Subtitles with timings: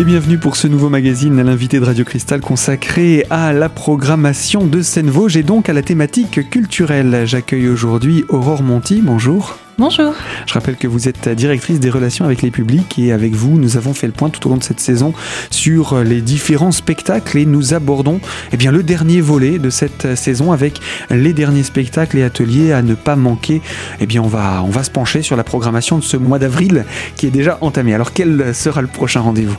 [0.00, 4.66] Et bienvenue pour ce nouveau magazine à l'invité de Radio Cristal consacré à la programmation
[4.66, 7.24] de Seine-Vosges et donc à la thématique culturelle.
[7.26, 9.02] J'accueille aujourd'hui Aurore Monti.
[9.02, 9.58] Bonjour.
[9.76, 10.14] Bonjour.
[10.46, 13.76] Je rappelle que vous êtes directrice des relations avec les publics et avec vous, nous
[13.76, 15.12] avons fait le point tout au long de cette saison
[15.50, 18.20] sur les différents spectacles et nous abordons
[18.52, 20.80] eh bien, le dernier volet de cette saison avec
[21.10, 23.60] les derniers spectacles et ateliers à ne pas manquer.
[24.00, 26.86] Eh bien, on va, on va se pencher sur la programmation de ce mois d'avril
[27.16, 27.92] qui est déjà entamé.
[27.92, 29.58] Alors, quel sera le prochain rendez-vous?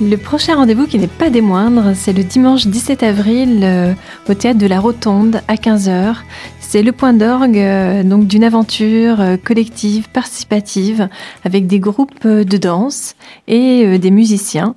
[0.00, 3.94] Le prochain rendez-vous qui n'est pas des moindres, c'est le dimanche 17 avril euh,
[4.28, 6.16] au théâtre de la Rotonde à 15h.
[6.60, 11.08] C'est le point d'orgue euh, d'une aventure euh, collective, participative,
[11.44, 13.14] avec des groupes de danse
[13.48, 14.74] et des musiciens.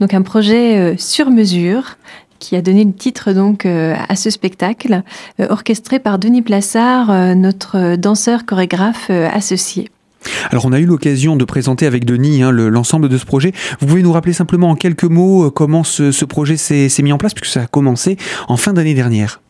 [0.00, 1.98] Donc un projet sur mesure
[2.38, 5.02] qui a donné le titre donc à ce spectacle,
[5.38, 9.90] orchestré par Denis Plassard, notre danseur chorégraphe associé.
[10.50, 13.52] Alors on a eu l'occasion de présenter avec Denis hein, l'ensemble de ce projet.
[13.80, 17.18] Vous pouvez nous rappeler simplement en quelques mots euh, comment ce, projet s'est mis en
[17.18, 18.16] place, puisque ça a commencé
[18.48, 19.40] en fin d'année dernière.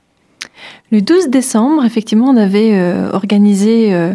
[0.92, 4.14] Le 12 décembre, effectivement, on avait euh, organisé euh,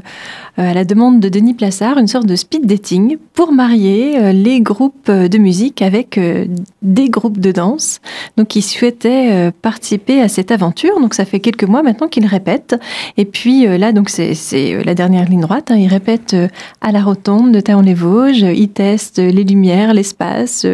[0.57, 4.59] à la demande de Denis Plassard une sorte de speed dating pour marier euh, les
[4.59, 6.45] groupes de musique avec euh,
[6.81, 8.01] des groupes de danse
[8.37, 10.99] donc qui souhaitaient euh, participer à cette aventure.
[10.99, 12.75] Donc ça fait quelques mois maintenant qu'ils répètent.
[13.17, 15.69] Et puis là, donc c'est la dernière ligne droite.
[15.71, 15.77] Hein.
[15.77, 16.35] ils répètent
[16.81, 18.41] à la rotonde de Taon-les-Vosges.
[18.41, 20.65] Ils testent les lumières, l'espace,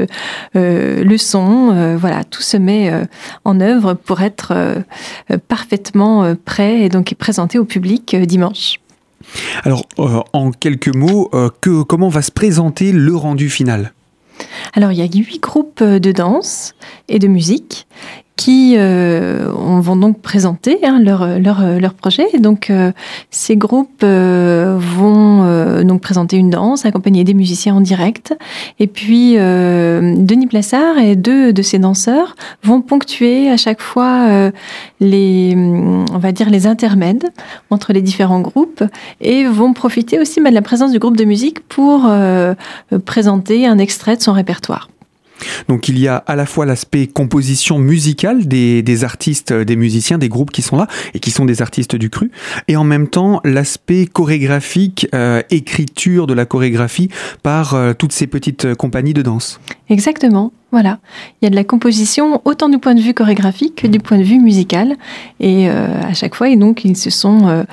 [0.53, 1.95] le son.
[1.97, 2.91] voilà, tout se met
[3.45, 4.53] en œuvre pour être
[5.47, 5.92] parfaitement
[6.45, 8.79] prêt et donc présenté au public dimanche.
[9.63, 13.93] Alors, euh, en quelques mots, euh, que, comment va se présenter le rendu final?
[14.73, 16.73] Alors, il y a huit groupes de danse
[17.07, 17.87] et de musique
[18.35, 19.52] qui euh,
[19.83, 22.25] vont donc présenter hein, leur, leur, leur, projet.
[22.39, 22.91] donc, euh,
[23.29, 28.33] ces groupes euh, vont euh, donc présenter une danse accompagnée des musiciens en direct.
[28.79, 34.51] Et puis, Denis Plassard et deux de ses danseurs vont ponctuer à chaque fois
[34.99, 37.31] les, on va dire, les intermèdes
[37.69, 38.83] entre les différents groupes
[39.21, 42.09] et vont profiter aussi bah, de la présence du groupe de musique pour
[43.05, 44.89] présenter un extrait de son répertoire.
[45.67, 50.17] Donc il y a à la fois l'aspect composition musicale des, artistes, euh, des musiciens,
[50.17, 52.31] des groupes qui sont là et qui sont des artistes du cru,
[52.67, 57.09] et en même temps l'aspect chorégraphique, euh, écriture de la chorégraphie
[57.41, 59.59] par euh, toutes ces petites compagnies de danse.
[59.89, 60.51] Exactement.
[60.71, 60.97] Voilà,
[61.39, 64.17] il y a de la composition autant du point de vue chorégraphique que du point
[64.17, 64.95] de vue musical.
[65.39, 67.63] Et à chaque fois, et donc ils se sont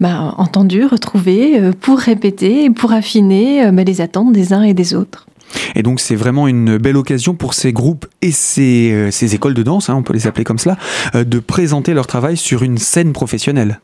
[0.00, 5.28] bah, entendus, retrouvés pour répéter pour affiner bah, les attentes des uns et des autres.
[5.74, 9.54] Et donc c'est vraiment une belle occasion pour ces groupes et ces, euh, ces écoles
[9.54, 10.76] de danse, hein, on peut les appeler comme cela,
[11.14, 13.80] euh, de présenter leur travail sur une scène professionnelle.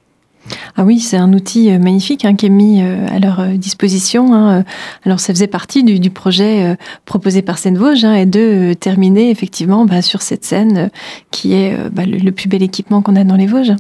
[0.77, 4.35] Ah oui, c'est un outil euh, magnifique hein, qui est mis à leur disposition.
[4.35, 4.65] Hein.
[5.07, 6.77] Alors ça faisait partie du, projet
[7.07, 10.91] proposé par Seine Vosges et de terminer effectivement bah, sur cette scène
[11.31, 13.73] qui est bah, le, le, plus bel équipement qu'on a dans les Vosges.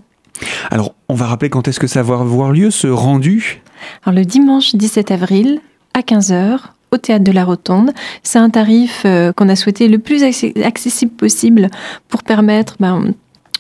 [0.71, 3.63] Alors on va rappeler quand est-ce que ça va avoir lieu ce rendu?
[4.05, 5.61] Alors le dimanche 17 avril
[5.93, 6.59] à 15h
[6.95, 7.93] au théâtre de la Rotonde.
[8.23, 11.69] C'est un tarif euh, qu'on a souhaité le plus accessible possible
[12.09, 13.13] pour permettre ben,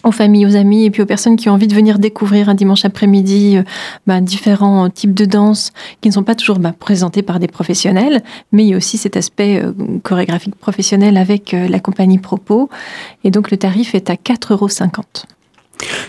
[0.04, 2.54] aux familles, aux amis et puis aux personnes qui ont envie de venir découvrir un
[2.54, 3.62] dimanche après-midi euh,
[4.06, 8.22] ben, différents types de danse qui ne sont pas toujours ben, présentés par des professionnels,
[8.52, 12.70] mais il y a aussi cet aspect euh, chorégraphique professionnel avec la compagnie Propos.
[13.24, 14.68] Et donc le tarif est à 4,50 euros.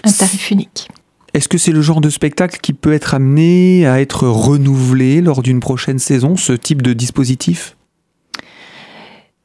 [0.04, 0.88] Un tarif unique.
[1.36, 5.42] Est-ce que c'est le genre de spectacle qui peut être amené à être renouvelé lors
[5.42, 7.75] d'une prochaine saison, ce type de dispositif?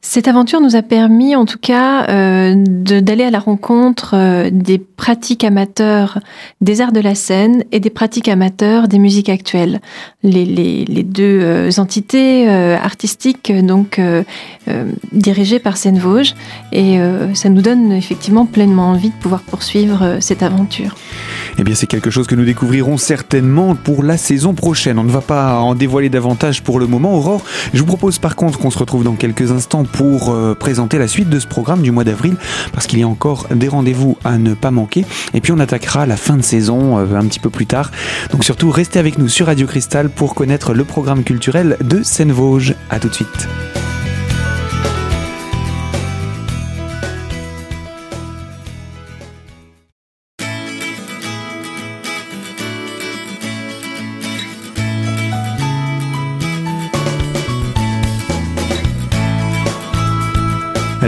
[0.02, 4.78] Cette aventure nous a permis, en tout cas, euh, d'aller à la rencontre euh, des
[4.78, 6.20] pratiques amateurs
[6.62, 9.80] des arts de la scène et des pratiques amateurs des musiques actuelles.
[10.22, 14.00] Les, deux euh, entités artistiques, donc
[15.12, 16.34] dirigées par Seine Vosges,
[16.72, 16.98] et
[17.34, 20.94] ça nous donne effectivement pleinement envie de pouvoir poursuivre cette aventure.
[21.58, 24.98] Eh bien, c'est quelque chose que nous découvrirons certainement pour la saison prochaine.
[24.98, 27.42] On ne va pas en dévoiler davantage pour le moment, Aurore.
[27.74, 31.08] Je vous propose par contre qu'on se retrouve dans quelques instants pour euh, présenter la
[31.08, 32.36] suite de ce programme du mois d'avril,
[32.72, 35.04] parce qu'il y a encore des rendez-vous à ne pas manquer.
[35.34, 37.90] Et puis on attaquera la fin de saison euh, un petit peu plus tard.
[38.32, 42.74] Donc surtout, restez avec nous sur Radio Cristal pour connaître le programme culturel de Seine-Vosges.
[42.90, 43.48] A tout de suite.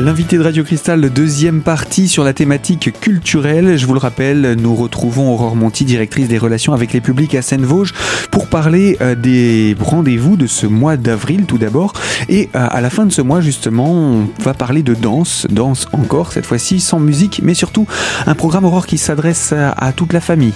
[0.05, 3.77] L'invité de Radio Cristal, deuxième partie sur la thématique culturelle.
[3.77, 7.41] Je vous le rappelle, nous retrouvons Aurore Monti, directrice des relations avec les publics à
[7.41, 7.95] Seine-Vosges,
[8.33, 11.93] pour parler euh, des rendez-vous de ce mois d'avril tout d'abord.
[12.29, 15.87] Et euh, à la fin de ce mois, justement, on va parler de danse, danse
[15.93, 17.87] encore, cette fois-ci sans musique, mais surtout
[18.27, 20.55] un programme Aurore qui s'adresse à toute la famille.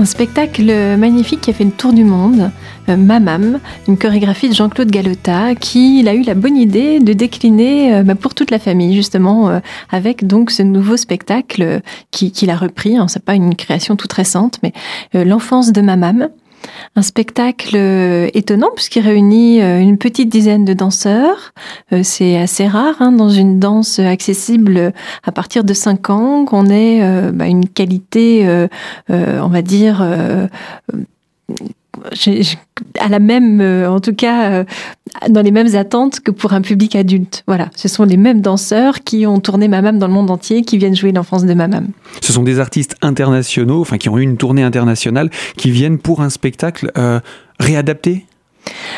[0.00, 0.64] Un spectacle
[0.96, 2.52] magnifique qui a fait le tour du monde,
[2.88, 3.58] euh, Mamam,
[3.88, 8.14] une chorégraphie de Jean-Claude Galota, qui a eu la bonne idée de décliner euh, bah,
[8.14, 9.58] pour toute la famille, justement, euh,
[9.90, 11.80] avec donc ce nouveau spectacle
[12.12, 12.96] qu'il a repris.
[12.96, 14.72] Hein, c'est pas une création toute récente, mais
[15.14, 16.28] l'enfance de Mamam.
[16.96, 21.52] Un spectacle euh, étonnant puisqu'il réunit euh, une petite dizaine de danseurs.
[21.92, 24.92] Euh, c'est assez rare hein, dans une danse accessible
[25.24, 27.00] à partir de 5 ans qu'on ait
[27.32, 28.66] bah, une qualité,
[29.08, 30.02] on va dire,
[32.98, 34.64] à la même, euh, en tout cas, euh,
[35.28, 37.44] dans les mêmes attentes que pour un public adulte.
[37.46, 40.78] Voilà, ce sont les mêmes danseurs qui ont tourné Mamam dans le monde entier, qui
[40.78, 41.88] viennent jouer l'enfance de Mamam.
[42.22, 46.20] Ce sont des artistes internationaux, enfin qui ont eu une tournée internationale, qui viennent pour
[46.20, 47.20] un spectacle euh,
[47.58, 48.26] réadapté,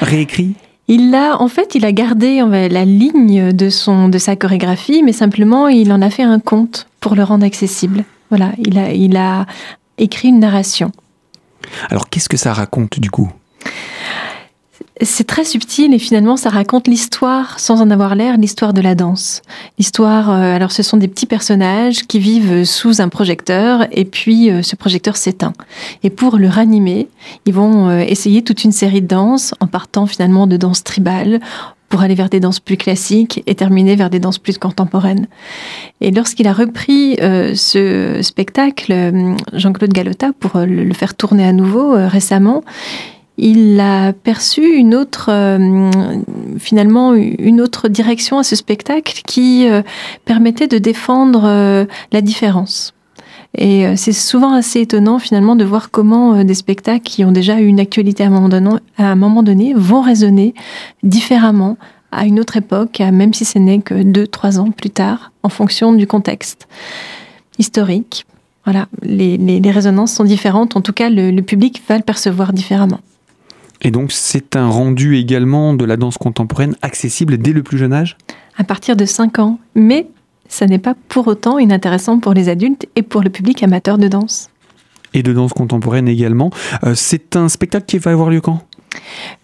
[0.00, 0.55] réécrit?
[0.88, 5.12] Il a, en fait, il a gardé la ligne de son, de sa chorégraphie, mais
[5.12, 8.05] simplement il en a fait un conte pour le rendre accessible.
[8.31, 9.47] Voilà, il a, il a
[9.99, 10.91] écrit une narration.
[11.91, 13.31] Alors qu'est-ce que ça raconte du coup?
[15.03, 18.95] C'est très subtil et finalement ça raconte l'histoire, sans en avoir l'air, l'histoire de la
[18.95, 19.41] danse.
[19.79, 24.51] L'histoire, euh, alors ce sont des petits personnages qui vivent sous un projecteur et puis
[24.51, 25.55] euh, ce projecteur s'éteint.
[26.03, 27.09] Et pour le ranimer,
[27.47, 31.41] ils vont euh, essayer toute une série de danses en partant finalement de danses tribales
[31.90, 35.26] pour aller vers des danses plus classiques et terminer vers des danses plus contemporaines.
[36.00, 41.44] Et lorsqu'il a repris euh, ce spectacle, euh, Jean-Claude Galota, pour euh, le faire tourner
[41.44, 42.62] à nouveau récemment,
[43.37, 45.31] il a perçu une autre,
[46.58, 49.66] finalement, une autre direction à ce spectacle qui
[50.26, 52.92] permettait de défendre la différence.
[53.56, 57.32] Et euh, c'est souvent assez étonnant finalement de voir comment euh, des spectacles qui ont
[57.32, 60.55] déjà eu une actualité à un moment donné, à un moment donné vont résonner
[61.02, 61.76] différemment
[62.12, 65.49] à une autre époque, même si ce n'est que deux, trois ans plus tard, en
[65.49, 66.67] fonction du contexte
[67.58, 68.26] historique.
[68.64, 70.76] Voilà, les, les, résonances sont différentes.
[70.76, 72.99] En tout cas, le, le public va le percevoir différemment.
[73.82, 77.93] Et donc, c'est un rendu également de la danse contemporaine accessible dès le plus jeune
[77.93, 78.17] âge?
[78.58, 80.06] À partir de 5 ans, mais
[80.50, 84.08] ça n'est pas pour autant inintéressant pour les adultes et pour le public amateur de
[84.08, 84.50] danse.
[85.14, 86.50] Et de danse contemporaine également.
[86.85, 88.61] Euh, c'est un spectacle qui va avoir lieu quand?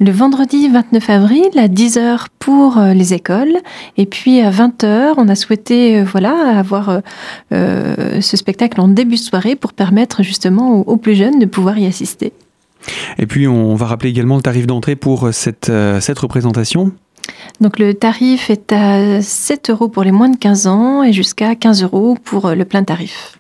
[0.01, 3.59] Le vendredi 29 avril à 10h pour euh, les écoles
[3.97, 7.01] et puis à 20h on a souhaité euh, voilà avoir
[7.53, 11.87] ce spectacle en début de soirée pour permettre justement aux, plus jeunes de pouvoir y
[11.87, 12.33] assister.
[13.19, 15.71] Et puis on va rappeler également le tarif d'entrée pour cette,
[16.01, 16.93] cette représentation.
[17.61, 21.55] Donc le tarif est à 7 euros pour les moins de 15 ans et jusqu'à
[21.55, 23.39] 15 euros pour le plein tarif.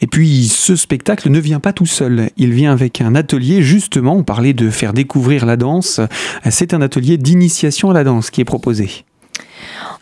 [0.00, 4.14] Et puis ce spectacle ne vient pas tout seul, il vient avec un atelier justement,
[4.14, 6.00] on parlait de faire découvrir la danse,
[6.48, 9.04] c'est un atelier d'initiation à la danse qui est proposé.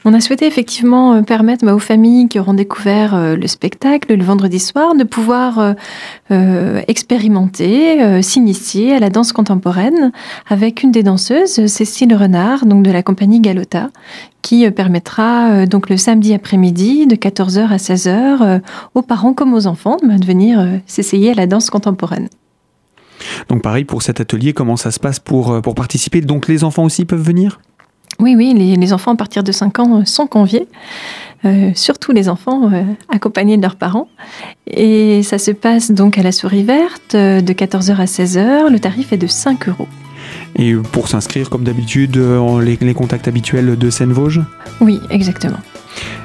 [0.04, 4.14] On a souhaité effectivement euh, permettre bah, aux familles qui auront découvert euh, le spectacle
[4.14, 5.74] le vendredi soir de pouvoir
[6.30, 10.12] euh, expérimenter, s'initier à la danse contemporaine
[10.48, 13.90] avec une des danseuses, Cécile Renard, donc de la compagnie Galota,
[14.42, 18.60] qui permettra donc le samedi après-midi de 14h à 16h
[18.94, 22.28] aux parents comme aux enfants de venir s'essayer à la danse contemporaine.
[23.48, 26.20] Donc pareil pour cet atelier, comment ça se passe pour, pour participer?
[26.20, 27.58] Donc les enfants aussi peuvent venir?
[28.18, 30.66] Oui, oui, les, enfants à partir de 5 ans sont conviés,
[31.44, 34.08] euh, surtout les enfants euh, accompagnés de leurs parents.
[34.66, 38.70] Et ça se passe donc à la souris verte euh, de 14h à 16h.
[38.70, 39.88] Le tarif est de 5 euros.
[40.56, 44.42] Et pour s'inscrire, comme d'habitude, les, les contacts habituels de Seine-Vosges
[44.80, 45.58] Oui, exactement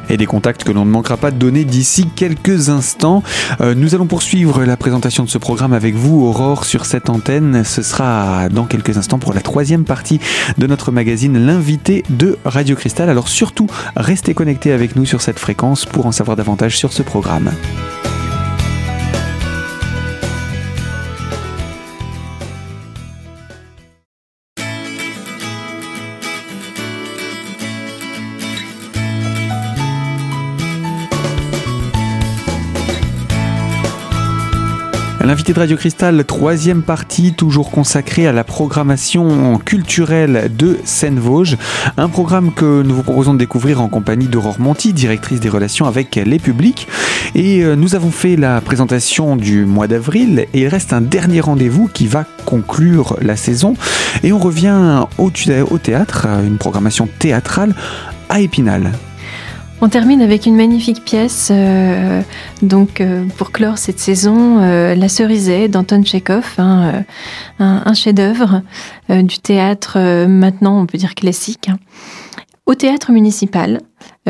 [0.09, 3.23] et des contacts que l'on ne manquera pas de donner d'ici quelques instants.
[3.61, 7.63] Euh, nous allons poursuivre la présentation de ce programme avec vous, Aurore, sur cette antenne.
[7.63, 10.19] Ce sera dans quelques instants pour la troisième partie
[10.57, 13.09] de notre magazine, l'invité de Radio Cristal.
[13.09, 17.01] Alors surtout, restez connectés avec nous sur cette fréquence pour en savoir davantage sur ce
[17.03, 17.51] programme.
[35.23, 41.55] L'invité de Radio Cristal, troisième partie, toujours consacrée à la programmation culturelle de Seine-Vosges.
[41.95, 45.85] Un programme que nous vous proposons de découvrir en compagnie d'Aurore Monti, directrice des relations
[45.85, 46.89] avec les publics.
[47.35, 51.39] Et euh, nous avons fait la présentation du mois d'avril et il reste un dernier
[51.39, 53.75] rendez-vous qui va conclure la saison.
[54.23, 55.31] Et on revient au,
[55.71, 57.73] au théâtre, une programmation théâtrale
[58.27, 58.91] à Épinal.
[59.83, 62.21] On termine avec une magnifique pièce, euh,
[62.61, 67.03] donc euh, pour clore cette saison, euh, La Cerisée d'Anton Tchekhov, hein,
[67.59, 68.61] un, chef-d'œuvre
[69.09, 71.79] du théâtre maintenant on peut dire classique, hein.
[72.65, 73.81] au théâtre municipal.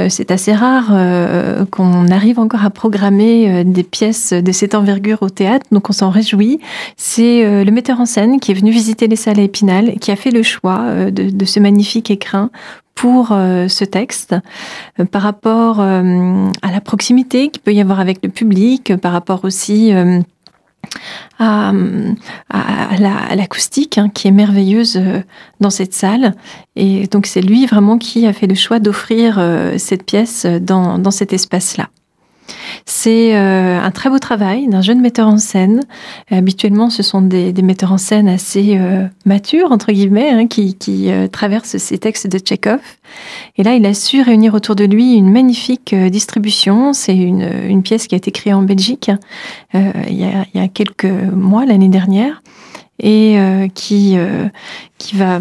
[0.09, 0.87] c'est assez rare
[1.69, 6.09] qu'on arrive encore à programmer des pièces de cette envergure au théâtre, donc on s'en
[6.09, 6.59] réjouit.
[6.97, 10.15] C'est le metteur en scène qui est venu visiter les salles à Épinal, qui a
[10.15, 12.49] fait le choix de, de ce magnifique écrin
[12.95, 14.35] pour euh, ce texte
[14.99, 19.11] euh, par rapport euh, à la proximité qu'il peut y avoir avec le public, par
[19.11, 19.91] rapport aussi
[21.39, 21.73] à,
[23.35, 25.01] l'acoustique hein, qui est merveilleuse
[25.59, 26.35] dans cette salle.
[26.75, 29.41] Et donc c'est lui vraiment qui a fait le choix d'offrir
[29.77, 31.89] cette pièce dans, dans cet espace-là.
[32.85, 35.81] C'est euh, un très beau travail d'un jeune metteur en scène.
[36.29, 40.75] Habituellement, ce sont des, metteurs en scène assez euh, matures, entre guillemets, hein, qui,
[41.09, 42.81] euh, traversent ces textes de Tchekhov.
[43.57, 46.93] Et là, il a su réunir autour de lui une magnifique distribution.
[46.93, 49.11] C'est une, pièce qui a été créée en Belgique
[49.73, 52.41] il y, a, quelques mois, l'année dernière,
[52.99, 53.37] et
[53.75, 54.15] qui,
[54.97, 55.39] qui va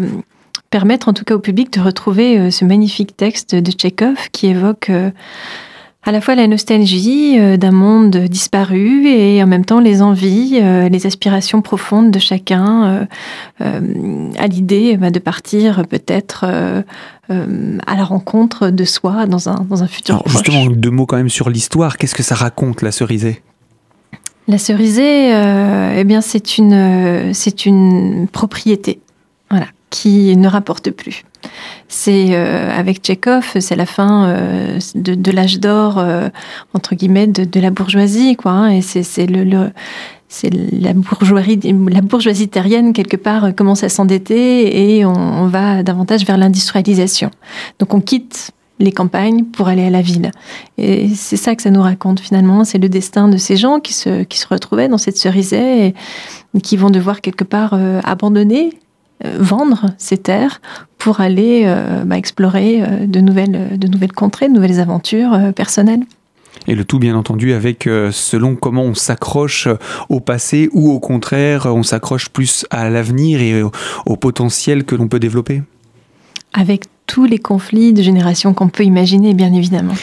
[0.69, 4.91] permettre en tout cas au public de retrouver ce magnifique texte de Tchekhov qui évoque
[6.05, 10.59] à la fois la nostalgie euh, d'un monde disparu et en même temps les envies,
[10.61, 13.07] euh, les aspirations profondes de chacun
[13.61, 16.45] euh, à l'idée bah, de partir peut-être
[17.29, 21.17] à la rencontre de soi dans un, dans un futur Alors, Justement, deux mots quand
[21.17, 21.97] même sur l'histoire.
[21.97, 23.41] Qu'est-ce que ça raconte, la cerisée?
[24.47, 28.99] La cerisée, eh bien, c'est une, c'est une propriété.
[29.93, 31.23] Qui ne rapporte plus.
[31.87, 36.29] C'est euh, avec Tchekhov, c'est la fin euh, de, l'âge d'or euh,
[36.73, 38.53] entre guillemets de, la bourgeoisie, quoi.
[38.53, 39.69] Hein, et c'est le,
[40.29, 41.59] c'est la bourgeoisie,
[41.91, 47.29] la bourgeoisie terrienne quelque part commence à s'endetter et on, va davantage vers l'industrialisation.
[47.77, 50.31] Donc on quitte les campagnes pour aller à la ville.
[50.79, 53.93] Et c'est ça que ça nous raconte finalement, c'est le destin de ces gens qui
[53.93, 55.93] se, qui se retrouvaient dans cette cerisée
[56.55, 58.82] et qui vont devoir quelque part abandonner euh,
[59.23, 60.61] vendre ces terres
[60.97, 66.03] pour aller euh, bah, explorer euh, de, nouvelles, de nouvelles contrées, de nouvelles aventures personnelles.
[66.67, 69.67] Et le tout, bien entendu, avec selon comment on s'accroche
[70.07, 75.09] au passé ou au contraire, on s'accroche plus à l'avenir et au potentiel que l'on
[75.09, 75.61] peut développer.
[76.53, 79.93] Avec tous les conflits de génération qu'on peut imaginer, bien évidemment.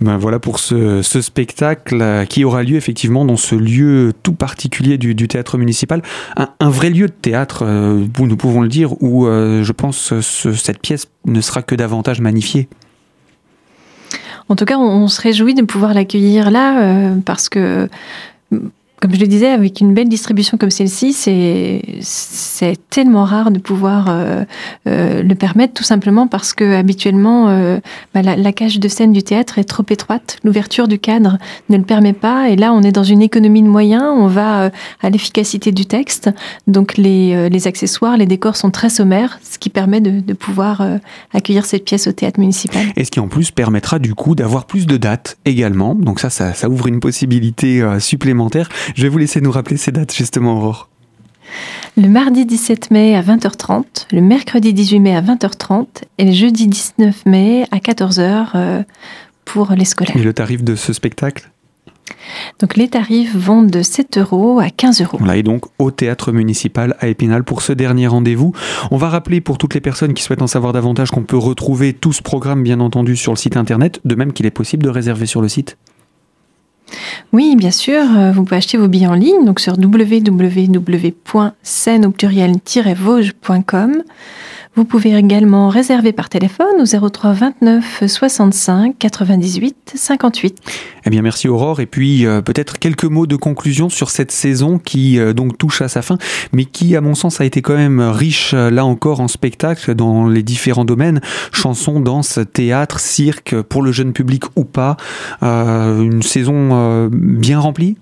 [0.00, 4.98] Ben voilà pour ce, spectacle euh, qui aura lieu effectivement dans ce lieu tout particulier
[4.98, 6.02] du, théâtre municipal.
[6.36, 10.80] Un, vrai lieu de théâtre, euh, nous pouvons le dire, où euh, je pense cette
[10.80, 12.68] pièce ne sera que davantage magnifiée.
[14.48, 17.88] En tout cas, on, se réjouit de pouvoir l'accueillir là parce que
[19.00, 24.06] comme je le disais, avec une belle distribution comme celle-ci, c'est tellement rare de pouvoir
[24.10, 24.44] euh,
[24.86, 27.78] euh, le permettre, tout simplement parce que habituellement, euh,
[28.12, 30.38] bah, la, cage de scène du théâtre est trop étroite.
[30.44, 31.38] L'ouverture du cadre
[31.70, 32.50] ne le permet pas.
[32.50, 34.04] Et là, on est dans une économie de moyens.
[34.04, 36.28] On va à l'efficacité du texte.
[36.66, 40.82] Donc, les, les, accessoires, les décors sont très sommaires, ce qui permet de, de pouvoir
[41.32, 42.84] accueillir cette pièce au théâtre municipal.
[42.96, 45.94] Et ce qui en plus permettra du coup d'avoir plus de dates également.
[45.94, 48.68] Donc ça, ça, ça ouvre une possibilité supplémentaire.
[48.94, 50.88] Je vais vous laisser nous rappeler ces dates justement, Aurore.
[51.96, 55.86] Le mardi 17 mai à 20h30, le mercredi 18 mai à 20h30
[56.18, 58.82] et le jeudi 19 mai à 14h euh,
[59.44, 60.16] pour les scolaires.
[60.16, 61.50] Et le tarif de ce spectacle?
[62.58, 65.18] Donc les tarifs vont de 7 euros à 15 euros.
[65.18, 68.52] Voilà, et donc au théâtre municipal à Épinal pour ce dernier rendez-vous.
[68.90, 71.92] On va rappeler pour toutes les personnes qui souhaitent en savoir davantage qu'on peut retrouver
[71.92, 74.90] tout ce programme bien entendu sur le site internet, de même qu'il est possible de
[74.90, 75.76] réserver sur le site.
[77.32, 80.06] Oui, bien sûr, euh, vous pouvez acheter vos billets en ligne donc sur www.scène
[82.94, 84.02] vosgecom
[84.76, 90.58] vous pouvez également réserver par téléphone au 03 29 65 98 58.
[91.06, 91.80] Eh bien, merci Aurore.
[91.80, 95.82] Et puis, euh, peut-être quelques mots de conclusion sur cette saison qui euh, donc touche
[95.82, 96.18] à sa fin,
[96.52, 99.96] mais qui, à mon sens, a été quand même riche, euh, là encore, en spectacles
[99.96, 101.20] dans les différents domaines
[101.52, 104.96] chansons, danse, théâtre, cirque, pour le jeune public ou pas.
[105.42, 107.96] une saison bien remplie?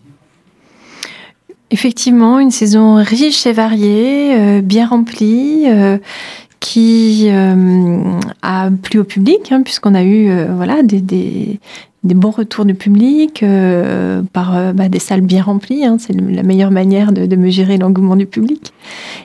[1.70, 5.66] Effectivement, une saison riche et variée, bien remplie,
[6.60, 8.02] qui euh,
[8.42, 11.60] a plu au public, hein, puisqu'on a eu euh, voilà, des, des,
[12.02, 15.84] des, bons retours du public euh, par bah, des salles bien remplies.
[15.84, 18.72] Hein, c'est la meilleure manière de, de mesurer l'engouement du public.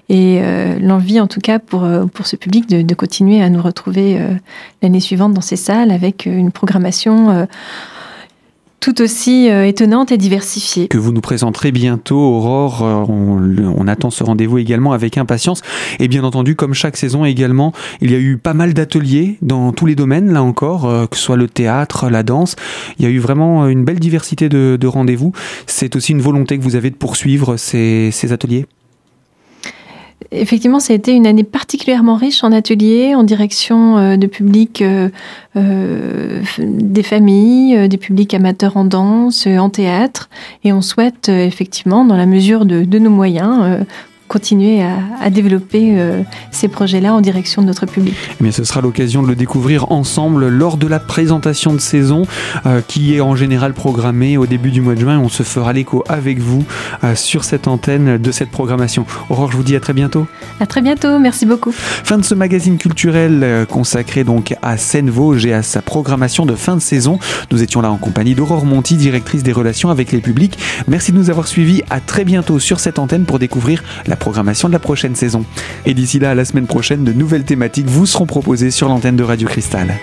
[0.09, 0.41] Et
[0.81, 4.19] l'envie, en tout cas, pour, pour ce public de, de continuer à nous retrouver
[4.81, 7.47] l'année suivante dans ces salles avec une programmation
[8.83, 10.89] tout aussi euh, étonnante et diversifiée.
[10.89, 12.83] Que vous nous présenterez bientôt, Aurore.
[12.83, 15.61] Euh, on, attend ce rendez-vous également avec impatience.
[16.01, 17.71] Et bien entendu, comme chaque saison également,
[18.01, 21.15] il y a eu pas mal d'ateliers dans tous les domaines, là encore, euh, que
[21.15, 22.57] ce soit le théâtre, la danse.
[22.99, 25.31] Il y a eu vraiment une belle diversité de, rendez-vous.
[25.65, 28.65] C'est aussi une volonté que vous avez de poursuivre ces ateliers
[30.31, 34.81] Effectivement, ça a été une année particulièrement riche en ateliers, en direction euh, de publics,
[34.81, 35.09] euh,
[35.55, 40.29] euh, des familles, des publics amateurs en danse, en théâtre.
[40.63, 43.85] Et on souhaite effectivement, dans la mesure de, de nos moyens,
[44.33, 48.15] continuer à, développer euh, ces projets-là en direction de notre public.
[48.41, 52.23] Mais eh ce sera l'occasion de le découvrir ensemble lors de la présentation de saison
[52.65, 55.19] euh, qui est en général programmée au début du mois de juin.
[55.19, 56.65] On se fera l'écho avec vous
[57.03, 59.05] euh, sur cette antenne de cette programmation.
[59.29, 60.25] Aurore, je vous dis à très bientôt.
[60.59, 61.71] À très bientôt, merci beaucoup.
[61.71, 66.75] Fin de ce magazine culturel consacré donc à Seine-Vosges et à sa programmation de fin
[66.75, 67.19] de saison.
[67.51, 70.57] Nous étions là en compagnie d'Aurore Monti, directrice des relations avec les publics.
[70.87, 71.83] Merci de nous avoir suivis.
[71.91, 75.43] À très bientôt sur cette antenne pour découvrir la programmation de la prochaine saison.
[75.85, 79.17] Et d'ici là, à la semaine prochaine, de nouvelles thématiques vous seront proposées sur l'antenne
[79.17, 79.93] de Radio Cristal.